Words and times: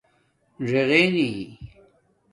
ژِغئ 0.69 1.03
نی 1.15 1.29